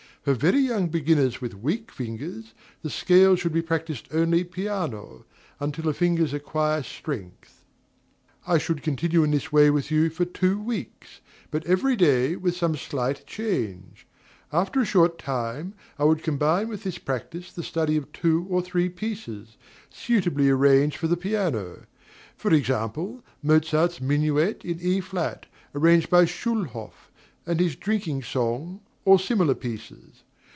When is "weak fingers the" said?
1.55-2.91